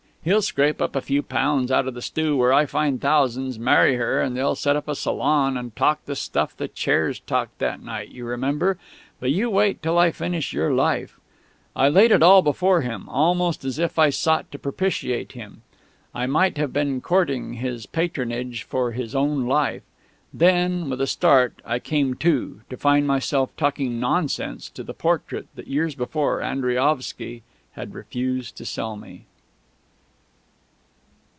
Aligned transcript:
He'll 0.23 0.43
scrape 0.43 0.83
up 0.83 0.95
a 0.95 1.01
few 1.01 1.23
pounds 1.23 1.71
out 1.71 1.87
of 1.87 1.95
the 1.95 2.01
stew 2.03 2.37
where 2.37 2.53
I 2.53 2.67
find 2.67 3.01
thousands, 3.01 3.57
marry 3.57 3.95
her, 3.95 4.21
and 4.21 4.37
they'll 4.37 4.53
set 4.53 4.75
up 4.75 4.87
a 4.87 4.93
salon 4.93 5.57
and 5.57 5.75
talk 5.75 6.05
the 6.05 6.15
stuff 6.15 6.55
the 6.55 6.67
chairs 6.67 7.19
talked 7.21 7.57
that 7.57 7.81
night, 7.81 8.09
you 8.09 8.23
remember!... 8.25 8.77
But 9.19 9.31
you 9.31 9.49
wait 9.49 9.77
until 9.77 9.97
I 9.97 10.11
finish 10.11 10.53
your 10.53 10.71
'Life.'..." 10.75 11.19
I 11.75 11.89
laid 11.89 12.11
it 12.11 12.21
all 12.21 12.43
before 12.43 12.81
him, 12.81 13.09
almost 13.09 13.65
as 13.65 13.79
if 13.79 13.97
I 13.97 14.11
sought 14.11 14.51
to 14.51 14.59
propitiate 14.59 15.31
him. 15.31 15.63
I 16.13 16.27
might 16.27 16.59
have 16.59 16.71
been 16.71 17.01
courting 17.01 17.53
his 17.53 17.87
patronage 17.87 18.61
for 18.61 18.91
his 18.91 19.15
own 19.15 19.47
"Life." 19.47 19.81
Then, 20.31 20.87
with 20.87 21.01
a 21.01 21.07
start, 21.07 21.59
I 21.65 21.79
came 21.79 22.13
to, 22.17 22.61
to 22.69 22.77
find 22.77 23.07
myself 23.07 23.57
talking 23.57 23.99
nonsense 23.99 24.69
to 24.69 24.83
the 24.83 24.93
portrait 24.93 25.47
that 25.55 25.65
years 25.65 25.95
before 25.95 26.43
Andriaovsky 26.43 27.41
had 27.71 27.95
refused 27.95 28.55
to 28.57 28.65
sell 28.65 28.95
me. 28.95 29.25